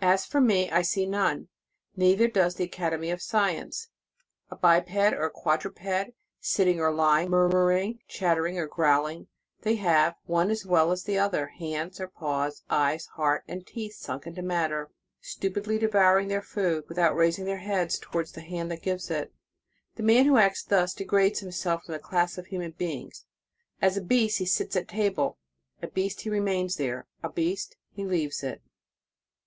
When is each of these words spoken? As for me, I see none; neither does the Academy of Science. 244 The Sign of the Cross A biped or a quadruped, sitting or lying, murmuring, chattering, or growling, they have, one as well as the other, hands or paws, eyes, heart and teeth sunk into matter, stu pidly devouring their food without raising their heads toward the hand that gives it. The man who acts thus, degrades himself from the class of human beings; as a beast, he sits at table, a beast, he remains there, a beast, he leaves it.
As 0.00 0.24
for 0.24 0.40
me, 0.40 0.70
I 0.70 0.80
see 0.82 1.04
none; 1.06 1.48
neither 1.94 2.26
does 2.26 2.54
the 2.54 2.64
Academy 2.64 3.10
of 3.10 3.20
Science. 3.20 3.88
244 4.48 4.80
The 4.80 4.86
Sign 4.88 5.06
of 5.12 5.12
the 5.12 5.20
Cross 5.20 5.20
A 5.20 5.20
biped 5.20 5.20
or 5.20 5.26
a 5.26 5.30
quadruped, 5.78 6.14
sitting 6.40 6.80
or 6.80 6.90
lying, 6.92 7.30
murmuring, 7.30 7.98
chattering, 8.08 8.58
or 8.58 8.66
growling, 8.66 9.28
they 9.60 9.76
have, 9.76 10.16
one 10.24 10.50
as 10.50 10.64
well 10.66 10.90
as 10.90 11.04
the 11.04 11.18
other, 11.18 11.48
hands 11.48 12.00
or 12.00 12.08
paws, 12.08 12.62
eyes, 12.70 13.04
heart 13.14 13.44
and 13.46 13.66
teeth 13.66 13.94
sunk 13.94 14.26
into 14.26 14.40
matter, 14.42 14.90
stu 15.20 15.50
pidly 15.50 15.78
devouring 15.78 16.28
their 16.28 16.42
food 16.42 16.84
without 16.88 17.14
raising 17.14 17.44
their 17.44 17.58
heads 17.58 17.98
toward 17.98 18.28
the 18.28 18.40
hand 18.40 18.70
that 18.70 18.82
gives 18.82 19.10
it. 19.10 19.32
The 19.96 20.02
man 20.02 20.24
who 20.24 20.38
acts 20.38 20.64
thus, 20.64 20.94
degrades 20.94 21.40
himself 21.40 21.84
from 21.84 21.92
the 21.92 21.98
class 21.98 22.38
of 22.38 22.46
human 22.46 22.72
beings; 22.72 23.26
as 23.82 23.98
a 23.98 24.02
beast, 24.02 24.38
he 24.38 24.46
sits 24.46 24.74
at 24.76 24.88
table, 24.88 25.38
a 25.82 25.88
beast, 25.88 26.22
he 26.22 26.30
remains 26.30 26.76
there, 26.76 27.06
a 27.22 27.30
beast, 27.30 27.76
he 27.90 28.04
leaves 28.06 28.42
it. 28.42 28.62